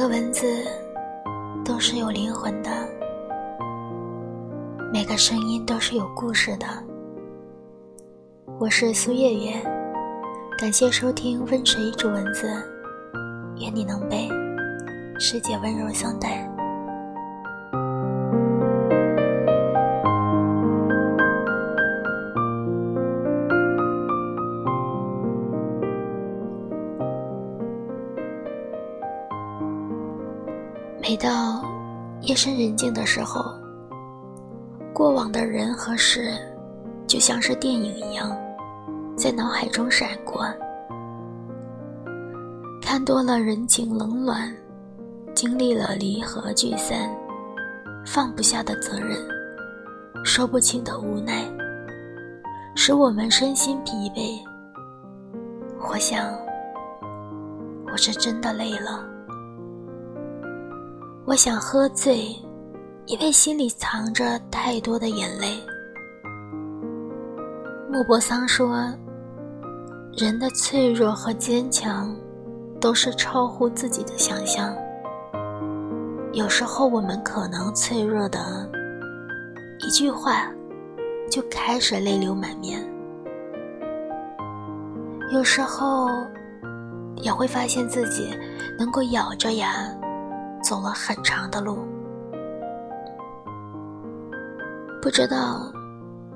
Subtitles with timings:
[0.00, 0.64] 个文字
[1.62, 2.70] 都是有灵魂的，
[4.90, 6.66] 每个声音都是有故事的。
[8.58, 9.52] 我是苏月月，
[10.56, 12.48] 感谢收听《温水煮文字》，
[13.60, 14.26] 愿你能被
[15.18, 16.49] 世界温柔相待。
[31.02, 31.64] 每到
[32.20, 33.42] 夜深人静的时候，
[34.92, 36.36] 过往的人和事，
[37.06, 38.36] 就像是电影一样，
[39.16, 40.44] 在脑海中闪过。
[42.82, 44.54] 看多了人情冷暖，
[45.34, 47.10] 经历了离合聚散，
[48.04, 49.16] 放不下的责任，
[50.22, 51.50] 说不清的无奈，
[52.76, 54.38] 使我们身心疲惫。
[55.88, 56.30] 我想，
[57.90, 59.02] 我是真的累了。
[61.30, 62.26] 我想喝醉，
[63.06, 65.62] 因为心里藏着太多的眼泪。
[67.88, 68.92] 莫泊桑说
[70.18, 72.12] ：“人的脆弱和坚强，
[72.80, 74.74] 都是超乎自己的想象。
[76.32, 78.68] 有时候我们可能脆弱的
[79.78, 80.50] 一句话，
[81.30, 82.84] 就开始泪流满面。
[85.32, 86.08] 有时候，
[87.22, 88.36] 也会发现自己
[88.76, 89.86] 能够咬着牙。”
[90.62, 91.78] 走了很长的路，
[95.00, 95.72] 不知道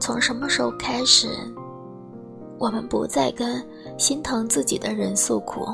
[0.00, 1.28] 从什么时候开始，
[2.58, 3.62] 我们不再跟
[3.98, 5.66] 心疼自己的人诉苦，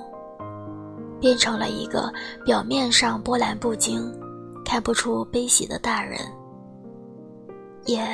[1.20, 2.12] 变成了一个
[2.44, 4.12] 表面上波澜不惊、
[4.64, 6.18] 看不出悲喜的大人。
[7.84, 8.04] 也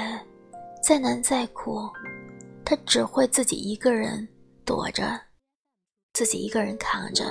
[0.82, 1.88] 再难再苦，
[2.64, 4.26] 他只会自己一个人
[4.64, 5.18] 躲着，
[6.14, 7.24] 自己一个人扛着。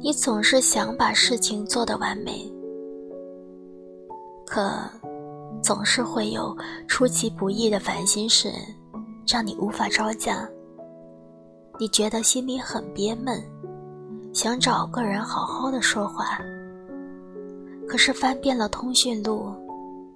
[0.00, 2.50] 你总是想把事情做得完美，
[4.46, 4.70] 可
[5.60, 8.52] 总是会有出其不意的烦心事，
[9.26, 10.48] 让你无法招架。
[11.80, 13.42] 你觉得心里很憋闷，
[14.32, 16.38] 想找个人好好的说话，
[17.88, 19.52] 可是翻遍了通讯录，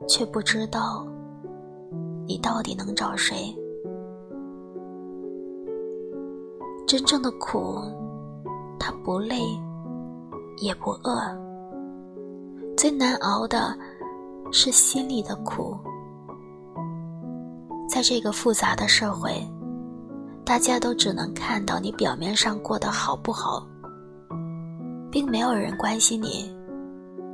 [0.09, 1.05] 却不知道
[2.25, 3.53] 你到底能找谁。
[6.87, 7.81] 真正的苦，
[8.79, 9.43] 它不累。
[10.63, 11.21] 也不饿，
[12.77, 13.77] 最难熬的
[14.53, 15.77] 是心里的苦。
[17.89, 19.45] 在这个复杂的社会，
[20.45, 23.67] 大家都只能看到你表面上过得好不好，
[25.11, 26.49] 并没有人关心你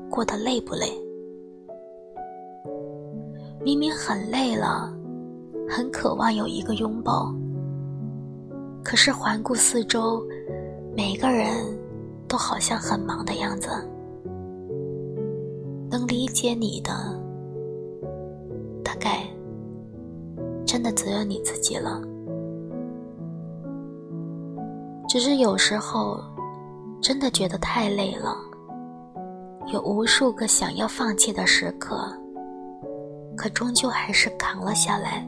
[0.09, 0.87] 过得累不累。
[3.63, 4.91] 明明很累了，
[5.69, 7.31] 很渴望有一个拥抱，
[8.83, 10.23] 可是环顾四周，
[10.97, 11.78] 每个人。
[12.29, 13.71] 都好像很忙的样子，
[15.91, 16.93] 能理解你的，
[18.85, 19.25] 大概
[20.67, 22.03] 真的只有你自己了。
[25.09, 26.21] 只是有时候，
[27.01, 28.37] 真的觉得太累了，
[29.73, 32.13] 有无数个想要放弃的时刻，
[33.35, 35.27] 可终究还是扛了下来。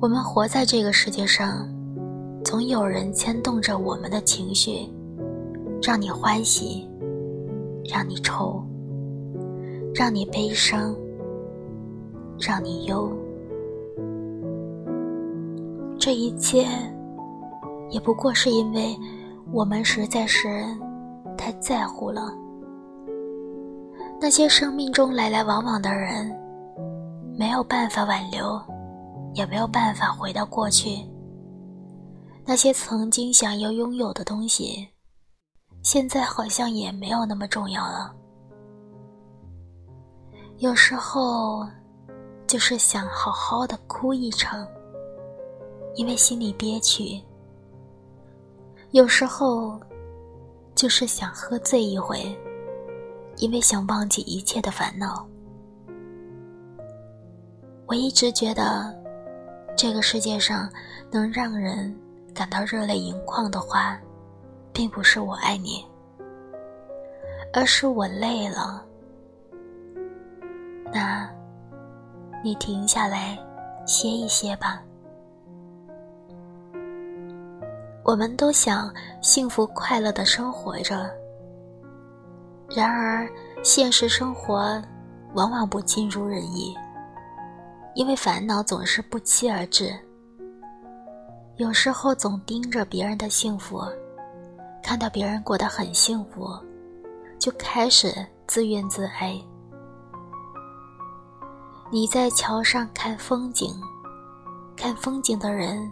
[0.00, 1.68] 我们活在这个世界上。
[2.44, 4.86] 总有人牵动着我们的情绪，
[5.82, 6.86] 让你欢喜，
[7.84, 8.62] 让你愁，
[9.94, 10.94] 让你悲伤，
[12.38, 13.10] 让你忧。
[15.98, 16.66] 这一切，
[17.88, 18.94] 也不过是因为
[19.50, 20.64] 我们实在是
[21.38, 22.32] 太在乎了。
[24.20, 26.30] 那些生命中来来往往的人，
[27.38, 28.60] 没有办法挽留，
[29.32, 30.98] 也没有办法回到过去。
[32.46, 34.86] 那些曾经想要拥有的东西，
[35.82, 38.14] 现在好像也没有那么重要了。
[40.58, 41.66] 有时候，
[42.46, 44.68] 就是想好好的哭一场，
[45.94, 47.18] 因为心里憋屈；
[48.90, 49.80] 有时候，
[50.74, 52.36] 就是想喝醉一回，
[53.38, 55.26] 因为想忘记一切的烦恼。
[57.86, 58.94] 我一直觉得，
[59.74, 60.70] 这个世界上
[61.10, 61.98] 能让人。
[62.34, 63.96] 感到热泪盈眶的话，
[64.72, 65.86] 并不是我爱你，
[67.52, 68.84] 而是我累了。
[70.92, 71.30] 那，
[72.42, 73.38] 你停下来
[73.86, 74.82] 歇一歇吧。
[78.02, 78.92] 我们都想
[79.22, 81.08] 幸福快乐的生活着，
[82.68, 83.26] 然而
[83.62, 84.82] 现实生活
[85.34, 86.76] 往往不尽如人意，
[87.94, 89.96] 因为烦恼总是不期而至。
[91.56, 93.80] 有时候总盯着别人的幸福，
[94.82, 96.48] 看到别人过得很幸福，
[97.38, 98.12] 就开始
[98.44, 99.40] 自怨自艾。
[101.92, 103.72] 你在桥上看风景，
[104.76, 105.88] 看风景的人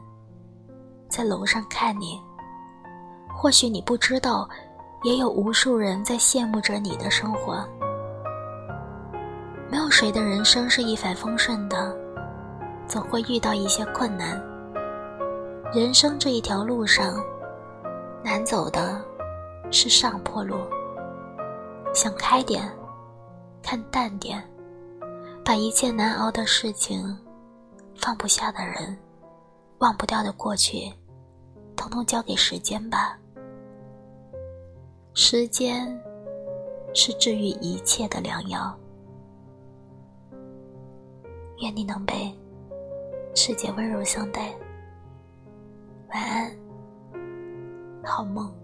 [1.09, 2.20] 在楼上看你。
[3.32, 4.49] 或许你不知道，
[5.05, 7.65] 也有无数人在羡慕着你的生活。
[9.70, 11.97] 没有谁的人生是一帆风顺的，
[12.88, 14.43] 总会遇到一些困难。
[15.75, 17.25] 人生这一条路上，
[18.23, 19.03] 难走的
[19.71, 20.59] 是上坡路。
[21.95, 22.71] 想开点，
[23.63, 24.47] 看淡点。
[25.43, 27.19] 把一切难熬的事情、
[27.97, 28.97] 放不下的人、
[29.79, 30.93] 忘不掉的过去，
[31.75, 33.19] 统统交给时间吧。
[35.15, 35.99] 时间
[36.93, 38.79] 是治愈一切的良药。
[41.63, 42.31] 愿你能被
[43.35, 44.55] 世界温柔相待。
[46.12, 46.53] 晚安，
[48.05, 48.62] 好梦。